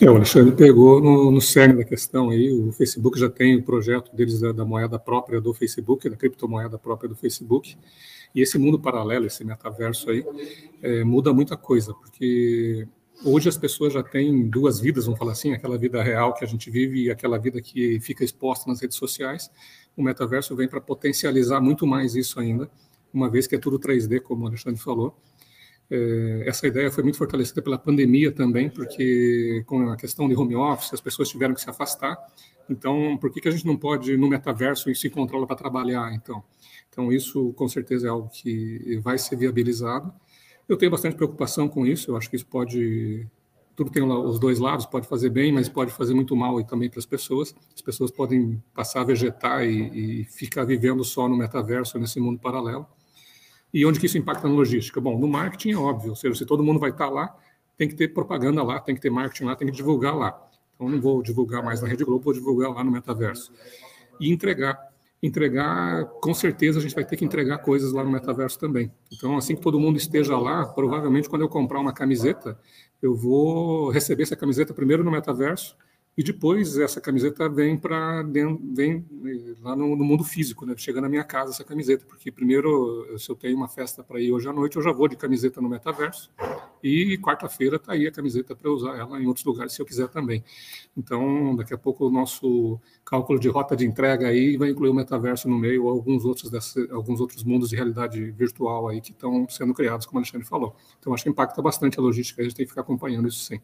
É, 0.00 0.08
o 0.08 0.16
Alexandre 0.16 0.54
pegou 0.54 1.02
no, 1.02 1.30
no 1.30 1.40
cerne 1.40 1.74
da 1.74 1.84
questão 1.84 2.30
aí. 2.30 2.50
O 2.52 2.72
Facebook 2.72 3.18
já 3.18 3.28
tem 3.28 3.56
o 3.56 3.62
projeto 3.62 4.14
deles 4.14 4.40
da, 4.40 4.52
da 4.52 4.64
moeda 4.64 4.98
própria 4.98 5.40
do 5.40 5.52
Facebook, 5.52 6.08
da 6.08 6.16
criptomoeda 6.16 6.78
própria 6.78 7.08
do 7.08 7.16
Facebook. 7.16 7.76
E 8.34 8.40
esse 8.40 8.58
mundo 8.58 8.78
paralelo, 8.78 9.26
esse 9.26 9.44
metaverso 9.44 10.10
aí, 10.10 10.24
é, 10.82 11.04
muda 11.04 11.32
muita 11.32 11.56
coisa, 11.56 11.94
porque 11.94 12.86
hoje 13.24 13.48
as 13.48 13.56
pessoas 13.56 13.92
já 13.92 14.02
têm 14.02 14.48
duas 14.48 14.80
vidas, 14.80 15.06
vamos 15.06 15.18
falar 15.18 15.32
assim, 15.32 15.52
aquela 15.52 15.76
vida 15.78 16.02
real 16.02 16.34
que 16.34 16.44
a 16.44 16.48
gente 16.48 16.70
vive 16.70 17.04
e 17.04 17.10
aquela 17.10 17.38
vida 17.38 17.60
que 17.60 17.98
fica 18.00 18.24
exposta 18.24 18.68
nas 18.70 18.80
redes 18.80 18.96
sociais. 18.96 19.50
O 19.96 20.02
metaverso 20.02 20.54
vem 20.54 20.68
para 20.68 20.80
potencializar 20.80 21.60
muito 21.60 21.86
mais 21.86 22.14
isso 22.14 22.38
ainda, 22.38 22.70
uma 23.12 23.28
vez 23.28 23.46
que 23.46 23.56
é 23.56 23.58
tudo 23.58 23.78
3D, 23.78 24.20
como 24.20 24.44
o 24.44 24.46
Alexandre 24.46 24.80
falou. 24.80 25.16
É, 25.90 26.44
essa 26.46 26.66
ideia 26.66 26.90
foi 26.90 27.02
muito 27.02 27.16
fortalecida 27.16 27.62
pela 27.62 27.78
pandemia 27.78 28.30
também, 28.30 28.68
porque 28.68 29.62
com 29.66 29.88
a 29.88 29.96
questão 29.96 30.28
de 30.28 30.36
home 30.36 30.54
office, 30.54 30.92
as 30.92 31.00
pessoas 31.00 31.28
tiveram 31.28 31.54
que 31.54 31.60
se 31.60 31.70
afastar. 31.70 32.16
Então, 32.68 33.16
por 33.18 33.32
que, 33.32 33.40
que 33.40 33.48
a 33.48 33.50
gente 33.50 33.66
não 33.66 33.76
pode, 33.76 34.16
no 34.16 34.28
metaverso, 34.28 34.94
se 34.94 35.08
controla 35.08 35.46
para 35.46 35.56
trabalhar, 35.56 36.12
então? 36.12 36.44
Então, 36.98 37.12
isso, 37.12 37.52
com 37.52 37.68
certeza, 37.68 38.08
é 38.08 38.10
algo 38.10 38.28
que 38.28 38.98
vai 39.00 39.16
ser 39.16 39.36
viabilizado. 39.36 40.12
Eu 40.68 40.76
tenho 40.76 40.90
bastante 40.90 41.14
preocupação 41.14 41.68
com 41.68 41.86
isso, 41.86 42.10
eu 42.10 42.16
acho 42.16 42.28
que 42.28 42.34
isso 42.34 42.46
pode. 42.46 43.24
Tudo 43.76 43.88
tem 43.88 44.02
os 44.02 44.40
dois 44.40 44.58
lados, 44.58 44.84
pode 44.84 45.06
fazer 45.06 45.30
bem, 45.30 45.52
mas 45.52 45.68
pode 45.68 45.92
fazer 45.92 46.12
muito 46.12 46.34
mal 46.34 46.60
e 46.60 46.66
também 46.66 46.90
para 46.90 46.98
as 46.98 47.06
pessoas. 47.06 47.54
As 47.72 47.80
pessoas 47.80 48.10
podem 48.10 48.60
passar 48.74 49.02
a 49.02 49.04
vegetar 49.04 49.62
e, 49.62 50.22
e 50.22 50.24
ficar 50.24 50.64
vivendo 50.64 51.04
só 51.04 51.28
no 51.28 51.36
metaverso, 51.36 52.00
nesse 52.00 52.18
mundo 52.18 52.40
paralelo. 52.40 52.84
E 53.72 53.86
onde 53.86 54.00
que 54.00 54.06
isso 54.06 54.18
impacta 54.18 54.48
na 54.48 54.54
logística? 54.54 55.00
Bom, 55.00 55.16
no 55.20 55.28
marketing 55.28 55.70
é 55.70 55.76
óbvio, 55.76 56.10
ou 56.10 56.16
seja, 56.16 56.34
se 56.34 56.44
todo 56.44 56.64
mundo 56.64 56.80
vai 56.80 56.90
estar 56.90 57.08
lá, 57.08 57.32
tem 57.76 57.86
que 57.86 57.94
ter 57.94 58.08
propaganda 58.08 58.60
lá, 58.64 58.80
tem 58.80 58.96
que 58.96 59.00
ter 59.00 59.10
marketing 59.10 59.44
lá, 59.44 59.54
tem 59.54 59.68
que 59.68 59.74
divulgar 59.74 60.16
lá. 60.16 60.50
Então, 60.74 60.88
não 60.88 61.00
vou 61.00 61.22
divulgar 61.22 61.62
mais 61.62 61.80
na 61.80 61.86
Rede 61.86 62.04
Globo, 62.04 62.24
vou 62.24 62.32
divulgar 62.32 62.72
lá 62.72 62.82
no 62.82 62.90
metaverso. 62.90 63.52
E 64.18 64.32
entregar 64.32 64.87
entregar, 65.22 66.04
com 66.20 66.32
certeza 66.32 66.78
a 66.78 66.82
gente 66.82 66.94
vai 66.94 67.04
ter 67.04 67.16
que 67.16 67.24
entregar 67.24 67.58
coisas 67.58 67.92
lá 67.92 68.04
no 68.04 68.10
metaverso 68.10 68.58
também. 68.58 68.90
Então, 69.12 69.36
assim 69.36 69.56
que 69.56 69.62
todo 69.62 69.78
mundo 69.78 69.96
esteja 69.96 70.38
lá, 70.38 70.64
provavelmente 70.66 71.28
quando 71.28 71.42
eu 71.42 71.48
comprar 71.48 71.80
uma 71.80 71.92
camiseta, 71.92 72.58
eu 73.02 73.14
vou 73.14 73.90
receber 73.90 74.22
essa 74.22 74.36
camiseta 74.36 74.72
primeiro 74.72 75.02
no 75.02 75.10
metaverso 75.10 75.76
e 76.18 76.22
depois 76.24 76.76
essa 76.76 77.00
camiseta 77.00 77.48
vem 77.48 77.78
para 77.78 78.24
vem 78.24 79.06
eh, 79.24 79.54
lá 79.62 79.76
no, 79.76 79.94
no, 79.94 80.04
mundo 80.04 80.24
físico, 80.24 80.66
né? 80.66 80.74
Chega 80.76 81.00
na 81.00 81.08
minha 81.08 81.22
casa 81.22 81.52
essa 81.52 81.62
camiseta, 81.62 82.04
porque 82.08 82.32
primeiro, 82.32 83.16
se 83.16 83.30
eu 83.30 83.36
tenho 83.36 83.56
uma 83.56 83.68
festa 83.68 84.02
para 84.02 84.20
ir 84.20 84.32
hoje 84.32 84.48
à 84.48 84.52
noite, 84.52 84.74
eu 84.74 84.82
já 84.82 84.90
vou 84.90 85.06
de 85.06 85.14
camiseta 85.14 85.60
no 85.60 85.68
metaverso. 85.68 86.28
E 86.82 87.16
quarta-feira 87.18 87.76
está 87.76 87.92
aí 87.92 88.08
a 88.08 88.10
camiseta 88.10 88.56
para 88.56 88.68
usar 88.68 88.96
ela 88.96 89.20
em 89.22 89.28
outros 89.28 89.46
lugares 89.46 89.72
se 89.72 89.80
eu 89.80 89.86
quiser 89.86 90.08
também. 90.08 90.42
Então, 90.96 91.54
daqui 91.54 91.72
a 91.72 91.78
pouco 91.78 92.08
o 92.08 92.10
nosso 92.10 92.80
cálculo 93.04 93.38
de 93.38 93.48
rota 93.48 93.76
de 93.76 93.86
entrega 93.86 94.26
aí 94.26 94.56
vai 94.56 94.70
incluir 94.70 94.90
o 94.90 94.94
metaverso 94.94 95.48
no 95.48 95.56
meio 95.56 95.84
ou 95.84 95.90
alguns 95.90 96.24
outros 96.24 96.50
alguns 96.90 97.20
outros 97.20 97.44
mundos 97.44 97.68
de 97.68 97.76
realidade 97.76 98.32
virtual 98.32 98.88
aí 98.88 99.00
que 99.00 99.12
estão 99.12 99.48
sendo 99.48 99.72
criados, 99.72 100.04
como 100.04 100.18
a 100.18 100.20
Alexandre 100.22 100.48
falou. 100.48 100.74
Então, 100.98 101.14
acho 101.14 101.22
que 101.22 101.30
impacta 101.30 101.62
bastante 101.62 101.96
a 101.96 102.02
logística, 102.02 102.42
a 102.42 102.44
gente 102.44 102.56
tem 102.56 102.66
que 102.66 102.70
ficar 102.70 102.80
acompanhando 102.80 103.28
isso 103.28 103.38
sim. 103.44 103.60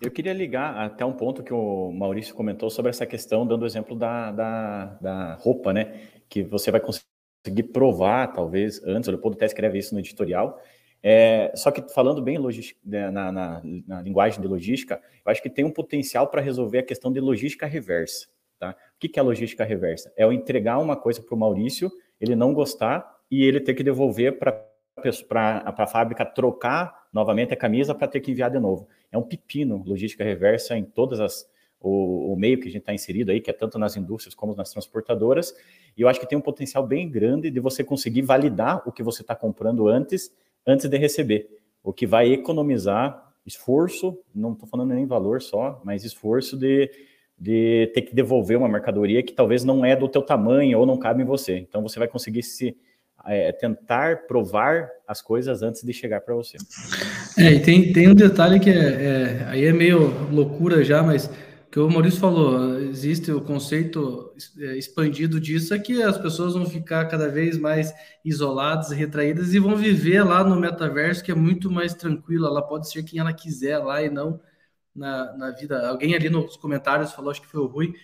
Eu 0.00 0.10
queria 0.10 0.32
ligar 0.32 0.76
até 0.78 1.04
um 1.04 1.12
ponto 1.12 1.42
que 1.42 1.52
o 1.52 1.92
Maurício 1.92 2.34
comentou 2.34 2.70
sobre 2.70 2.88
essa 2.88 3.04
questão, 3.04 3.46
dando 3.46 3.62
o 3.62 3.66
exemplo 3.66 3.94
da, 3.94 4.32
da, 4.32 4.84
da 5.00 5.34
roupa, 5.34 5.74
né? 5.74 6.00
Que 6.26 6.42
você 6.42 6.70
vai 6.70 6.80
conseguir 6.80 7.64
provar, 7.70 8.32
talvez, 8.32 8.82
antes, 8.84 9.08
o 9.08 9.10
Leopoldo 9.10 9.36
até 9.36 9.44
escreve 9.44 9.78
isso 9.78 9.92
no 9.92 10.00
editorial. 10.00 10.58
É, 11.02 11.52
só 11.54 11.70
que 11.70 11.82
falando 11.92 12.22
bem 12.22 12.38
né, 12.84 13.10
na, 13.10 13.32
na, 13.32 13.62
na, 13.86 14.02
linguagem 14.02 14.40
de 14.40 14.48
logística, 14.48 15.00
eu 15.24 15.30
acho 15.32 15.42
que 15.42 15.50
tem 15.50 15.64
um 15.64 15.70
potencial 15.70 16.28
para 16.28 16.40
resolver 16.40 16.78
a 16.78 16.82
questão 16.82 17.12
de 17.12 17.20
logística 17.20 17.66
reversa. 17.66 18.26
Tá? 18.58 18.70
O 18.70 18.98
que, 18.98 19.08
que 19.08 19.18
é 19.18 19.22
logística 19.22 19.64
reversa? 19.64 20.12
É 20.16 20.24
eu 20.24 20.32
entregar 20.32 20.78
uma 20.78 20.96
coisa 20.96 21.22
para 21.22 21.34
o 21.34 21.38
Maurício, 21.38 21.90
ele 22.20 22.36
não 22.36 22.52
gostar 22.54 23.06
e 23.30 23.44
ele 23.44 23.60
ter 23.60 23.74
que 23.74 23.82
devolver 23.82 24.38
para 24.38 24.62
a 25.64 25.86
fábrica 25.86 26.24
trocar 26.24 26.99
novamente 27.12 27.52
a 27.52 27.56
camisa 27.56 27.94
para 27.94 28.08
ter 28.08 28.20
que 28.20 28.30
enviar 28.30 28.50
de 28.50 28.58
novo 28.58 28.88
é 29.10 29.18
um 29.18 29.22
pepino 29.22 29.82
logística 29.84 30.24
reversa 30.24 30.76
em 30.76 30.84
todas 30.84 31.20
as 31.20 31.48
o, 31.80 32.34
o 32.34 32.36
meio 32.36 32.58
que 32.58 32.68
a 32.68 32.70
gente 32.70 32.82
está 32.82 32.92
inserido 32.92 33.30
aí, 33.30 33.40
que 33.40 33.50
é 33.50 33.54
tanto 33.54 33.78
nas 33.78 33.96
indústrias 33.96 34.34
como 34.34 34.54
nas 34.54 34.70
transportadoras, 34.70 35.54
e 35.96 36.02
eu 36.02 36.08
acho 36.08 36.20
que 36.20 36.26
tem 36.26 36.36
um 36.36 36.42
potencial 36.42 36.86
bem 36.86 37.08
grande 37.08 37.50
de 37.50 37.58
você 37.58 37.82
conseguir 37.82 38.22
validar 38.22 38.82
o 38.86 38.92
que 38.92 39.02
você 39.02 39.22
está 39.22 39.34
comprando 39.34 39.88
antes, 39.88 40.30
antes 40.66 40.88
de 40.88 40.98
receber, 40.98 41.48
o 41.82 41.92
que 41.92 42.06
vai 42.06 42.30
economizar 42.32 43.28
esforço, 43.46 44.18
não 44.34 44.52
estou 44.52 44.68
falando 44.68 44.92
nem 44.92 45.06
valor 45.06 45.40
só, 45.40 45.80
mas 45.82 46.04
esforço 46.04 46.56
de, 46.56 46.90
de 47.38 47.90
ter 47.94 48.02
que 48.02 48.14
devolver 48.14 48.58
uma 48.58 48.68
mercadoria 48.68 49.22
que 49.22 49.32
talvez 49.32 49.64
não 49.64 49.82
é 49.82 49.96
do 49.96 50.08
teu 50.08 50.20
tamanho 50.20 50.78
ou 50.78 50.84
não 50.84 50.98
cabe 50.98 51.22
em 51.22 51.26
você. 51.26 51.56
Então 51.56 51.82
você 51.82 51.98
vai 51.98 52.06
conseguir 52.06 52.42
se 52.42 52.76
é, 53.26 53.52
tentar 53.52 54.26
provar 54.26 54.88
as 55.06 55.20
coisas 55.20 55.62
antes 55.62 55.82
de 55.82 55.92
chegar 55.92 56.20
para 56.20 56.34
você. 56.34 56.56
É, 57.36 57.52
e 57.52 57.60
tem, 57.60 57.92
tem 57.92 58.08
um 58.08 58.14
detalhe 58.14 58.58
que 58.58 58.70
é, 58.70 58.74
é, 58.74 59.44
aí 59.48 59.64
é 59.64 59.72
meio 59.72 60.28
loucura 60.30 60.82
já, 60.84 61.02
mas 61.02 61.30
que 61.70 61.78
o 61.78 61.88
Maurício 61.88 62.18
falou, 62.18 62.80
existe 62.80 63.30
o 63.30 63.40
conceito 63.40 64.34
é, 64.58 64.76
expandido 64.76 65.38
disso 65.38 65.72
é 65.72 65.78
que 65.78 66.02
as 66.02 66.18
pessoas 66.18 66.54
vão 66.54 66.66
ficar 66.66 67.04
cada 67.06 67.28
vez 67.28 67.56
mais 67.56 67.94
isoladas, 68.24 68.90
retraídas 68.90 69.54
e 69.54 69.60
vão 69.60 69.76
viver 69.76 70.24
lá 70.24 70.42
no 70.42 70.56
metaverso 70.56 71.22
que 71.22 71.30
é 71.30 71.34
muito 71.34 71.70
mais 71.70 71.94
tranquilo, 71.94 72.46
ela 72.46 72.60
pode 72.60 72.90
ser 72.90 73.04
quem 73.04 73.20
ela 73.20 73.32
quiser 73.32 73.78
lá 73.78 74.02
e 74.02 74.10
não 74.10 74.40
na, 74.94 75.32
na 75.36 75.50
vida. 75.52 75.88
Alguém 75.88 76.14
ali 76.14 76.28
nos 76.28 76.56
comentários 76.56 77.12
falou, 77.12 77.30
acho 77.30 77.40
que 77.42 77.46
foi 77.46 77.60
o 77.60 77.66
Rui, 77.66 77.94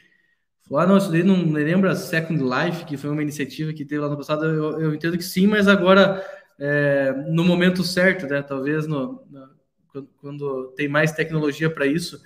Falou, 0.69 0.83
ah, 0.83 0.87
não, 0.87 0.97
isso 0.97 1.11
daí 1.11 1.23
não 1.23 1.53
lembra 1.53 1.95
Second 1.95 2.43
Life, 2.43 2.85
que 2.85 2.97
foi 2.97 3.11
uma 3.11 3.23
iniciativa 3.23 3.73
que 3.73 3.85
teve 3.85 4.01
lá 4.01 4.09
no 4.09 4.17
passado. 4.17 4.45
Eu, 4.45 4.81
eu 4.81 4.95
entendo 4.95 5.17
que 5.17 5.25
sim, 5.25 5.47
mas 5.47 5.69
agora 5.69 6.25
é, 6.59 7.13
no 7.29 7.45
momento 7.45 7.85
certo, 7.85 8.27
né? 8.27 8.43
Talvez 8.43 8.87
no, 8.87 9.25
no 9.31 9.57
quando, 9.93 10.09
quando, 10.21 10.75
tem 10.77 10.89
mais 10.89 11.13
tecnologia 11.13 11.71
para 11.71 11.87
isso. 11.87 12.21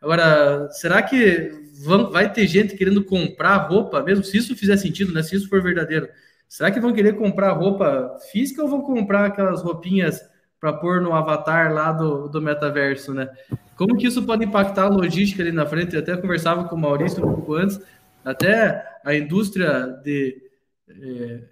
Agora, 0.00 0.68
será 0.72 1.02
que 1.02 1.50
vão, 1.84 2.10
vai 2.10 2.30
ter 2.30 2.46
gente 2.46 2.76
querendo 2.76 3.04
comprar 3.04 3.56
roupa, 3.68 4.02
mesmo 4.02 4.24
se 4.24 4.36
isso 4.36 4.56
fizer 4.56 4.76
sentido, 4.76 5.12
né? 5.12 5.22
Se 5.22 5.36
isso 5.36 5.48
for 5.48 5.62
verdadeiro, 5.62 6.08
será 6.48 6.70
que 6.70 6.80
vão 6.80 6.92
querer 6.92 7.16
comprar 7.16 7.52
roupa 7.52 8.16
física 8.30 8.62
ou 8.62 8.68
vão 8.68 8.82
comprar 8.82 9.26
aquelas 9.26 9.62
roupinhas 9.62 10.20
para 10.60 10.72
pôr 10.72 11.00
no 11.00 11.14
avatar 11.14 11.72
lá 11.72 11.92
do, 11.92 12.28
do 12.28 12.42
metaverso, 12.42 13.14
né? 13.14 13.28
Como 13.76 13.96
que 13.96 14.06
isso 14.06 14.22
pode 14.24 14.44
impactar 14.44 14.84
a 14.84 14.88
logística 14.88 15.42
ali 15.42 15.52
na 15.52 15.66
frente? 15.66 15.94
Eu 15.94 16.00
até 16.00 16.16
conversava 16.16 16.64
com 16.64 16.74
o 16.74 16.78
Maurício 16.78 17.24
um 17.24 17.34
pouco 17.34 17.54
antes, 17.54 17.78
até 18.24 18.84
a 19.04 19.14
indústria 19.14 19.86
de, 20.02 20.42
é, 20.88 21.44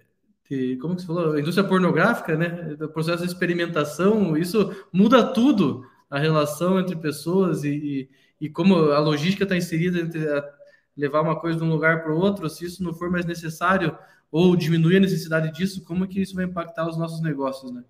de 0.49 0.75
como 0.77 0.95
que 0.95 1.01
você 1.01 1.07
falou? 1.07 1.33
A 1.33 1.39
indústria 1.39 1.67
pornográfica, 1.67 2.35
né? 2.35 2.75
Do 2.77 2.89
processo 2.89 3.23
de 3.23 3.31
experimentação, 3.31 4.35
isso 4.35 4.75
muda 4.91 5.23
tudo 5.23 5.85
a 6.09 6.17
relação 6.17 6.79
entre 6.79 6.95
pessoas 6.95 7.63
e, 7.63 7.69
e, 7.69 8.09
e 8.47 8.49
como 8.49 8.75
a 8.91 8.99
logística 8.99 9.43
está 9.43 9.55
inserida 9.55 9.99
entre 9.99 10.27
a, 10.27 10.43
levar 10.97 11.21
uma 11.21 11.39
coisa 11.39 11.59
de 11.59 11.63
um 11.63 11.69
lugar 11.69 12.03
para 12.03 12.13
o 12.13 12.17
outro, 12.17 12.49
se 12.49 12.65
isso 12.65 12.83
não 12.83 12.93
for 12.93 13.11
mais 13.11 13.25
necessário 13.25 13.95
ou 14.31 14.55
diminuir 14.55 14.97
a 14.97 15.01
necessidade 15.01 15.51
disso, 15.51 15.83
como 15.83 16.07
que 16.07 16.21
isso 16.21 16.35
vai 16.35 16.45
impactar 16.45 16.89
os 16.89 16.97
nossos 16.97 17.21
negócios, 17.21 17.71
né? 17.71 17.83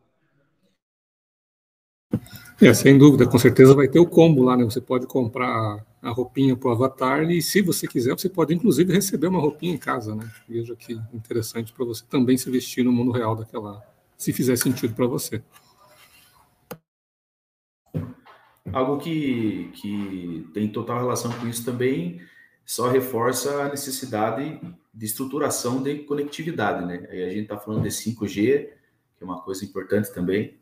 É, 2.61 2.73
sem 2.73 2.97
dúvida, 2.97 3.27
com 3.27 3.37
certeza 3.37 3.75
vai 3.75 3.85
ter 3.85 3.99
o 3.99 4.05
combo 4.05 4.41
lá, 4.41 4.55
né? 4.55 4.63
Você 4.63 4.79
pode 4.79 5.05
comprar 5.05 5.85
a 6.01 6.09
roupinha 6.09 6.55
para 6.55 6.69
o 6.69 6.71
avatar 6.71 7.29
e, 7.29 7.41
se 7.41 7.61
você 7.61 7.85
quiser, 7.85 8.13
você 8.17 8.29
pode 8.29 8.53
inclusive 8.53 8.93
receber 8.93 9.27
uma 9.27 9.41
roupinha 9.41 9.73
em 9.73 9.77
casa, 9.77 10.15
né? 10.15 10.31
Veja 10.47 10.73
que 10.73 10.93
interessante 11.13 11.73
para 11.73 11.83
você 11.83 12.05
também 12.09 12.37
se 12.37 12.49
vestir 12.49 12.85
no 12.85 12.93
mundo 12.93 13.11
real 13.11 13.35
daquela, 13.35 13.83
se 14.15 14.31
fizer 14.31 14.55
sentido 14.55 14.93
para 14.93 15.05
você. 15.05 15.43
Algo 18.71 18.99
que, 18.99 19.69
que 19.73 20.47
tem 20.53 20.69
total 20.69 20.99
relação 20.99 21.33
com 21.33 21.47
isso 21.47 21.65
também 21.65 22.21
só 22.65 22.89
reforça 22.89 23.63
a 23.63 23.69
necessidade 23.69 24.61
de 24.93 25.05
estruturação 25.05 25.83
de 25.83 25.99
conectividade, 25.99 26.85
né? 26.85 27.05
Aí 27.11 27.21
a 27.21 27.29
gente 27.29 27.43
está 27.43 27.57
falando 27.57 27.83
de 27.83 27.89
5G, 27.89 28.69
que 29.17 29.23
é 29.23 29.25
uma 29.25 29.41
coisa 29.41 29.65
importante 29.65 30.13
também 30.13 30.57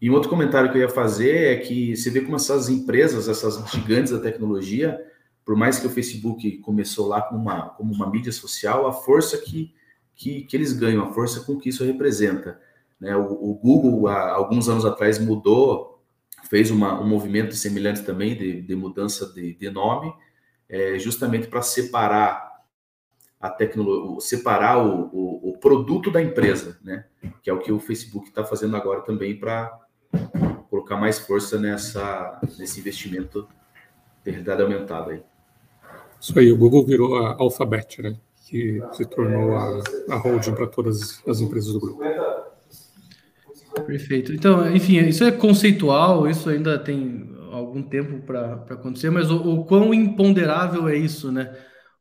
e 0.00 0.10
um 0.10 0.14
outro 0.14 0.28
comentário 0.28 0.70
que 0.70 0.78
eu 0.78 0.82
ia 0.82 0.88
fazer 0.88 1.54
é 1.54 1.56
que 1.56 1.96
você 1.96 2.10
vê 2.10 2.20
como 2.20 2.36
essas 2.36 2.68
empresas, 2.68 3.28
essas 3.28 3.56
gigantes 3.70 4.12
da 4.12 4.18
tecnologia, 4.18 5.00
por 5.44 5.56
mais 5.56 5.78
que 5.78 5.86
o 5.86 5.90
Facebook 5.90 6.58
começou 6.58 7.06
lá 7.06 7.22
como 7.22 7.40
uma, 7.40 7.70
como 7.70 7.94
uma 7.94 8.10
mídia 8.10 8.32
social, 8.32 8.86
a 8.86 8.92
força 8.92 9.38
que, 9.38 9.72
que, 10.14 10.42
que 10.42 10.56
eles 10.56 10.72
ganham, 10.72 11.04
a 11.04 11.12
força 11.12 11.40
com 11.40 11.56
que 11.56 11.68
isso 11.68 11.84
representa. 11.84 12.60
Né? 13.00 13.16
O, 13.16 13.50
o 13.50 13.54
Google, 13.54 14.08
há 14.08 14.32
alguns 14.32 14.68
anos 14.68 14.84
atrás, 14.84 15.18
mudou, 15.18 16.02
fez 16.50 16.70
uma, 16.70 17.00
um 17.00 17.06
movimento 17.06 17.54
semelhante 17.54 18.02
também 18.02 18.36
de, 18.36 18.60
de 18.60 18.74
mudança 18.74 19.32
de, 19.32 19.54
de 19.54 19.70
nome, 19.70 20.12
é, 20.68 20.98
justamente 20.98 21.46
para 21.46 21.62
separar 21.62 22.46
a 23.40 23.50
tecnologia, 23.50 24.20
separar 24.20 24.84
o, 24.84 25.10
o, 25.12 25.50
o, 25.50 25.58
produto 25.58 26.10
da 26.10 26.20
empresa, 26.20 26.78
né? 26.82 27.04
Que 27.42 27.50
é 27.50 27.52
o 27.52 27.60
que 27.60 27.70
o 27.70 27.78
Facebook 27.78 28.28
está 28.28 28.42
fazendo 28.42 28.76
agora 28.76 29.02
também 29.02 29.38
para 29.38 29.85
colocar 30.70 30.96
mais 30.96 31.18
força 31.18 31.58
nessa, 31.58 32.40
nesse 32.58 32.80
investimento 32.80 33.48
de 34.24 34.30
realidade 34.30 34.62
aumentada 34.62 35.12
aí. 35.12 35.22
Isso 36.20 36.38
aí, 36.38 36.50
o 36.50 36.56
Google 36.56 36.84
virou 36.84 37.16
a 37.18 37.36
Alphabet, 37.38 38.02
né? 38.02 38.16
Que 38.48 38.82
se 38.92 39.04
tornou 39.04 39.56
a, 39.56 39.82
a 40.10 40.16
holding 40.16 40.54
para 40.54 40.66
todas 40.66 41.22
as 41.26 41.40
empresas 41.40 41.72
do 41.72 41.80
grupo. 41.80 42.02
Perfeito. 43.84 44.32
Então, 44.32 44.74
enfim, 44.74 44.98
isso 45.00 45.24
é 45.24 45.32
conceitual, 45.32 46.28
isso 46.28 46.48
ainda 46.48 46.78
tem 46.78 47.34
algum 47.50 47.82
tempo 47.82 48.20
para 48.24 48.54
acontecer, 48.70 49.10
mas 49.10 49.30
o, 49.30 49.36
o, 49.36 49.64
quão 49.64 49.92
imponderável 49.92 50.88
é 50.88 50.96
isso, 50.96 51.30
né? 51.30 51.54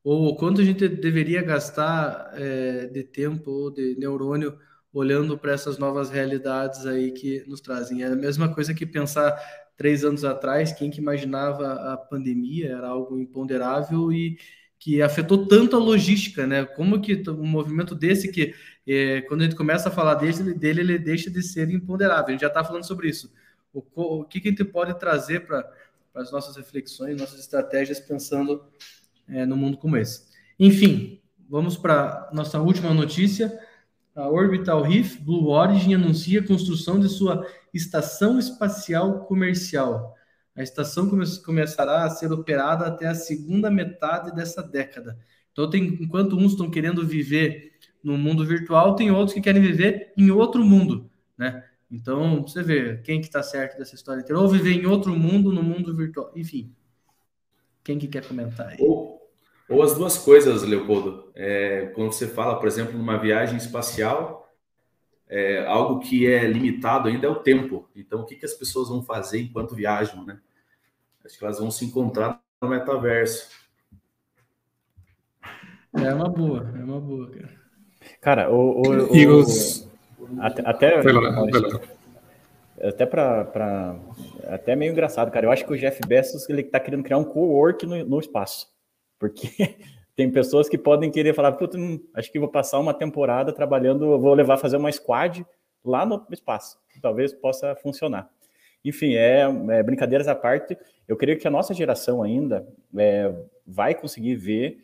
Ou 0.03 0.27
o 0.27 0.35
quanto 0.35 0.61
a 0.61 0.63
gente 0.63 0.87
deveria 0.87 1.41
gastar 1.41 2.31
é, 2.35 2.87
de 2.87 3.03
tempo 3.03 3.49
ou 3.49 3.71
de 3.71 3.95
neurônio 3.97 4.55
olhando 4.95 5.37
para 5.37 5.51
essas 5.51 5.77
novas 5.77 6.09
realidades 6.09 6.85
aí 6.85 7.11
que 7.11 7.43
nos 7.47 7.59
trazem. 7.59 8.01
É 8.01 8.07
a 8.07 8.15
mesma 8.15 8.53
coisa 8.53 8.73
que 8.73 8.85
pensar 8.85 9.37
três 9.75 10.05
anos 10.05 10.23
atrás, 10.23 10.71
quem 10.71 10.89
que 10.89 11.01
imaginava 11.01 11.93
a 11.93 11.97
pandemia 11.97 12.71
era 12.71 12.87
algo 12.87 13.19
imponderável 13.19 14.11
e 14.11 14.37
que 14.79 15.01
afetou 15.01 15.47
tanto 15.47 15.75
a 15.75 15.79
logística, 15.79 16.47
né? 16.47 16.63
Como 16.63 17.01
que 17.01 17.21
um 17.29 17.45
movimento 17.45 17.93
desse 17.93 18.31
que 18.31 18.55
é, 18.87 19.21
quando 19.23 19.41
a 19.41 19.43
gente 19.43 19.55
começa 19.55 19.89
a 19.89 19.91
falar 19.91 20.15
dele, 20.15 20.53
dele, 20.53 20.79
ele 20.81 20.97
deixa 20.97 21.29
de 21.29 21.43
ser 21.43 21.69
imponderável. 21.69 22.27
A 22.27 22.31
gente 22.31 22.41
já 22.41 22.47
está 22.47 22.63
falando 22.63 22.85
sobre 22.85 23.09
isso. 23.09 23.33
O, 23.73 23.83
o, 23.95 24.23
que, 24.23 24.39
que 24.39 24.47
a 24.47 24.51
gente 24.51 24.63
pode 24.63 24.97
trazer 24.97 25.45
para 25.45 25.69
as 26.13 26.31
nossas 26.31 26.55
reflexões, 26.55 27.19
nossas 27.19 27.39
estratégias, 27.39 27.99
pensando 27.99 28.63
é, 29.27 29.45
no 29.45 29.57
mundo 29.57 29.77
como 29.77 29.97
esse. 29.97 30.23
Enfim, 30.57 31.19
vamos 31.49 31.75
para 31.75 32.29
nossa 32.31 32.61
última 32.61 32.93
notícia. 32.93 33.59
A 34.15 34.29
Orbital 34.29 34.81
Reef 34.81 35.19
Blue 35.19 35.49
Origin 35.49 35.95
anuncia 35.95 36.39
a 36.39 36.47
construção 36.47 36.99
de 36.99 37.09
sua 37.09 37.45
estação 37.73 38.39
espacial 38.39 39.25
comercial. 39.25 40.15
A 40.55 40.63
estação 40.63 41.09
come 41.09 41.25
começará 41.43 42.05
a 42.05 42.09
ser 42.09 42.31
operada 42.31 42.85
até 42.85 43.07
a 43.07 43.13
segunda 43.13 43.69
metade 43.69 44.33
dessa 44.33 44.63
década. 44.63 45.19
Então, 45.51 45.69
tem, 45.69 45.97
enquanto 46.01 46.37
uns 46.37 46.53
estão 46.53 46.71
querendo 46.71 47.05
viver 47.05 47.73
no 48.01 48.17
mundo 48.17 48.45
virtual, 48.45 48.95
tem 48.95 49.11
outros 49.11 49.33
que 49.33 49.41
querem 49.41 49.61
viver 49.61 50.13
em 50.17 50.31
outro 50.31 50.63
mundo, 50.63 51.09
né? 51.37 51.63
Então, 51.91 52.41
você 52.41 52.63
vê 52.63 52.97
quem 52.97 53.19
que 53.19 53.27
está 53.27 53.43
certo 53.43 53.77
dessa 53.77 53.95
história 53.95 54.21
inteira. 54.21 54.41
Ou 54.41 54.47
viver 54.47 54.71
em 54.71 54.85
outro 54.85 55.13
mundo, 55.13 55.51
no 55.51 55.61
mundo 55.61 55.93
virtual. 55.93 56.31
Enfim, 56.35 56.73
quem 57.83 57.99
que 57.99 58.07
quer 58.07 58.25
comentar 58.25 58.69
aí? 58.69 58.77
Ou, 58.79 59.24
ou 59.69 59.81
as 59.81 59.95
duas 59.95 60.17
coisas, 60.17 60.63
Leopoldo. 60.63 61.31
É, 61.35 61.91
quando 61.95 62.11
você 62.11 62.27
fala, 62.27 62.59
por 62.59 62.67
exemplo, 62.67 62.97
numa 62.97 63.17
viagem 63.17 63.57
espacial, 63.57 64.47
é, 65.27 65.65
algo 65.65 65.99
que 65.99 66.27
é 66.27 66.45
limitado 66.45 67.07
ainda 67.09 67.25
é 67.27 67.29
o 67.29 67.35
tempo. 67.35 67.89
Então, 67.95 68.21
o 68.21 68.25
que, 68.25 68.35
que 68.35 68.45
as 68.45 68.53
pessoas 68.53 68.89
vão 68.89 69.01
fazer 69.01 69.39
enquanto 69.39 69.75
viajam, 69.75 70.23
né? 70.23 70.39
Acho 71.25 71.37
que 71.37 71.43
elas 71.43 71.59
vão 71.59 71.71
se 71.71 71.85
encontrar 71.85 72.39
no 72.61 72.69
metaverso. 72.69 73.49
É 75.93 76.13
uma 76.13 76.29
boa, 76.29 76.71
é 76.77 76.83
uma 76.83 76.99
boa, 76.99 77.31
cara. 77.31 77.65
Cara, 78.21 78.51
o. 78.51 78.81
o, 78.81 78.91
o 78.91 79.39
os... 79.39 79.89
Até. 80.39 80.69
Até, 80.69 80.99
até 82.83 83.05
para. 83.05 83.99
Até 84.47 84.75
meio 84.75 84.91
engraçado, 84.91 85.31
cara. 85.31 85.47
Eu 85.47 85.51
acho 85.51 85.65
que 85.65 85.73
o 85.73 85.77
Jeff 85.77 85.99
Bezos 86.05 86.47
ele 86.49 86.63
tá 86.63 86.79
querendo 86.79 87.03
criar 87.03 87.17
um 87.17 87.23
co-work 87.23 87.85
no, 87.85 88.03
no 88.05 88.19
espaço. 88.19 88.74
Porque 89.29 89.75
tem 90.15 90.31
pessoas 90.31 90.69
que 90.69 90.77
podem 90.77 91.09
querer 91.09 91.33
falar, 91.33 91.53
puta, 91.53 91.77
acho 92.13 92.31
que 92.31 92.39
vou 92.39 92.49
passar 92.49 92.79
uma 92.79 92.93
temporada 92.93 93.51
trabalhando, 93.51 94.19
vou 94.19 94.33
levar 94.33 94.57
fazer 94.57 94.77
uma 94.77 94.91
squad 94.91 95.45
lá 95.83 96.05
no 96.05 96.25
espaço. 96.31 96.77
Talvez 97.01 97.33
possa 97.33 97.75
funcionar. 97.75 98.29
Enfim, 98.83 99.15
é, 99.15 99.41
é 99.69 99.83
brincadeiras 99.83 100.27
à 100.27 100.35
parte. 100.35 100.77
Eu 101.07 101.17
creio 101.17 101.39
que 101.39 101.47
a 101.47 101.51
nossa 101.51 101.73
geração 101.73 102.21
ainda 102.21 102.67
é, 102.95 103.33
vai 103.65 103.95
conseguir 103.95 104.35
ver 104.35 104.83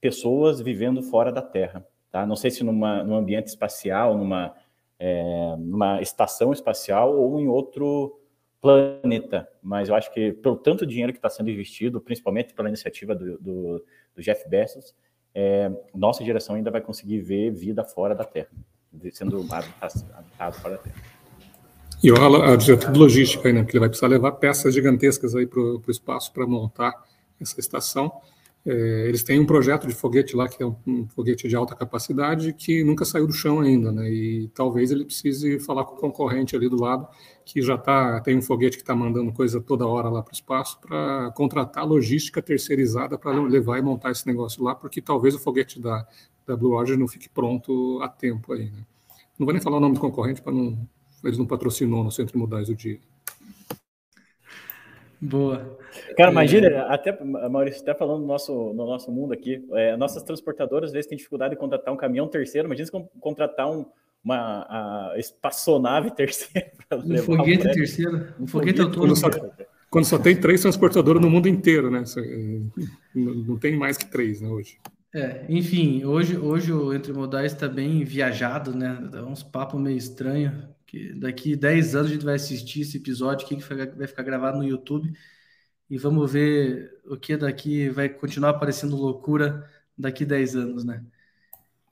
pessoas 0.00 0.60
vivendo 0.60 1.02
fora 1.02 1.32
da 1.32 1.42
Terra. 1.42 1.84
Tá? 2.10 2.24
Não 2.24 2.36
sei 2.36 2.50
se 2.50 2.62
numa, 2.62 3.02
num 3.02 3.16
ambiente 3.16 3.48
espacial, 3.48 4.16
numa, 4.16 4.54
é, 4.98 5.56
numa 5.58 6.00
estação 6.00 6.52
espacial 6.52 7.16
ou 7.16 7.40
em 7.40 7.48
outro 7.48 8.19
planeta, 8.60 9.48
mas 9.62 9.88
eu 9.88 9.94
acho 9.94 10.12
que 10.12 10.32
pelo 10.32 10.56
tanto 10.56 10.86
dinheiro 10.86 11.12
que 11.12 11.18
está 11.18 11.30
sendo 11.30 11.50
investido, 11.50 12.00
principalmente 12.00 12.52
pela 12.52 12.68
iniciativa 12.68 13.14
do, 13.14 13.38
do, 13.38 13.84
do 14.14 14.22
Jeff 14.22 14.48
Bezos, 14.48 14.94
é, 15.34 15.70
nossa 15.94 16.24
geração 16.24 16.56
ainda 16.56 16.70
vai 16.70 16.80
conseguir 16.80 17.20
ver 17.20 17.50
vida 17.50 17.84
fora 17.84 18.14
da 18.14 18.24
Terra, 18.24 18.50
sendo 19.12 19.46
habitado 19.50 20.56
fora 20.56 20.76
da 20.76 20.82
Terra. 20.82 20.96
E 22.02 22.10
olha 22.10 22.52
a 22.52 22.56
diretora 22.56 22.92
de 22.92 22.98
logística 22.98 23.52
né? 23.52 23.62
Que 23.64 23.72
ele 23.72 23.80
vai 23.80 23.88
precisar 23.88 24.08
levar 24.08 24.32
peças 24.32 24.74
gigantescas 24.74 25.34
aí 25.34 25.46
para 25.46 25.60
o 25.60 25.82
espaço 25.88 26.32
para 26.32 26.46
montar 26.46 26.94
essa 27.40 27.60
estação. 27.60 28.10
É, 28.64 29.08
eles 29.08 29.22
têm 29.22 29.40
um 29.40 29.46
projeto 29.46 29.86
de 29.86 29.94
foguete 29.94 30.36
lá, 30.36 30.46
que 30.46 30.62
é 30.62 30.66
um, 30.66 30.76
um, 30.86 31.08
foguete 31.08 31.48
de 31.48 31.56
alta 31.56 31.74
capacidade, 31.74 32.52
que 32.52 32.84
nunca 32.84 33.06
saiu 33.06 33.26
do 33.26 33.32
chão 33.32 33.60
ainda, 33.60 33.90
né? 33.90 34.10
E 34.10 34.48
talvez 34.54 34.90
ele 34.90 35.04
precise 35.04 35.58
falar 35.60 35.84
com 35.84 35.94
o 35.94 35.98
concorrente 35.98 36.54
ali 36.54 36.68
do 36.68 36.78
lado, 36.78 37.08
que 37.44 37.62
já 37.62 37.78
tá, 37.78 38.20
tem 38.20 38.36
um 38.36 38.42
foguete 38.42 38.76
que 38.76 38.82
está 38.82 38.94
mandando 38.94 39.32
coisa 39.32 39.60
toda 39.60 39.86
hora 39.86 40.10
lá 40.10 40.22
para 40.22 40.32
o 40.32 40.34
espaço, 40.34 40.78
para 40.80 41.32
contratar 41.34 41.86
logística 41.86 42.42
terceirizada 42.42 43.16
para 43.16 43.32
levar 43.42 43.78
e 43.78 43.82
montar 43.82 44.10
esse 44.10 44.26
negócio 44.26 44.62
lá, 44.62 44.74
porque 44.74 45.00
talvez 45.00 45.34
o 45.34 45.38
foguete 45.38 45.80
da, 45.80 46.06
da 46.46 46.54
Blue 46.54 46.72
Origin 46.74 46.98
não 46.98 47.08
fique 47.08 47.30
pronto 47.30 47.98
a 48.02 48.08
tempo 48.08 48.52
aí, 48.52 48.70
né? 48.70 48.84
Não 49.38 49.46
vou 49.46 49.54
nem 49.54 49.62
falar 49.62 49.78
o 49.78 49.80
nome 49.80 49.94
do 49.94 50.00
concorrente 50.00 50.42
para 50.42 50.52
não. 50.52 50.86
Eles 51.24 51.38
não 51.38 51.46
patrocinam 51.46 52.04
no 52.04 52.10
Centro 52.10 52.38
Modais 52.38 52.68
o 52.68 52.74
dia. 52.74 53.00
Boa. 55.20 55.78
Cara, 56.16 56.30
imagina, 56.30 56.68
é... 56.68 56.78
até, 56.78 57.22
Maurício, 57.22 57.82
até 57.82 57.94
falando 57.94 58.22
no 58.22 58.26
nosso, 58.26 58.52
no 58.72 58.86
nosso 58.86 59.12
mundo 59.12 59.34
aqui, 59.34 59.62
é, 59.72 59.96
nossas 59.96 60.22
transportadoras 60.22 60.88
às 60.88 60.92
vezes 60.92 61.08
têm 61.08 61.18
dificuldade 61.18 61.54
de 61.54 61.60
contratar 61.60 61.92
um 61.92 61.96
caminhão 61.96 62.26
terceiro, 62.26 62.66
imagina 62.66 62.86
se 62.86 62.92
contratar 63.20 63.70
um, 63.70 63.84
uma 64.24 64.66
a 65.12 65.18
espaçonave 65.18 66.10
terceira. 66.16 66.72
Um 66.92 67.18
foguete 67.18 67.68
um 67.68 67.72
terceiro, 67.72 68.34
um 68.40 68.46
foguete 68.46 68.80
autônomo. 68.80 69.14
Quando 69.14 69.34
só, 69.34 69.50
quando 69.90 70.04
só 70.06 70.18
tem 70.18 70.36
três 70.36 70.62
transportadoras 70.62 71.20
no 71.20 71.28
mundo 71.28 71.48
inteiro, 71.48 71.90
né? 71.90 72.02
Não 73.14 73.58
tem 73.58 73.76
mais 73.76 73.98
que 73.98 74.06
três, 74.06 74.40
né, 74.40 74.48
hoje. 74.48 74.78
É, 75.12 75.44
enfim, 75.48 76.04
hoje, 76.04 76.38
hoje 76.38 76.72
o 76.72 76.94
Entre 76.94 77.12
Modais 77.12 77.52
está 77.52 77.68
bem 77.68 78.04
viajado, 78.04 78.74
né? 78.74 78.96
Dá 79.10 79.24
uns 79.24 79.42
papos 79.42 79.80
meio 79.80 79.96
estranhos 79.96 80.54
daqui 81.14 81.56
10 81.56 81.94
anos 81.94 82.10
a 82.10 82.14
gente 82.14 82.24
vai 82.24 82.34
assistir 82.34 82.82
esse 82.82 82.96
episódio 82.96 83.46
aqui 83.46 83.56
que 83.56 83.96
vai 83.96 84.06
ficar 84.06 84.22
gravado 84.22 84.58
no 84.58 84.64
YouTube 84.64 85.12
e 85.88 85.98
vamos 85.98 86.32
ver 86.32 87.00
o 87.04 87.16
que 87.16 87.36
daqui 87.36 87.88
vai 87.88 88.08
continuar 88.08 88.50
aparecendo 88.50 88.96
loucura 88.96 89.68
daqui 89.96 90.24
10 90.24 90.56
anos, 90.56 90.84
né? 90.84 91.04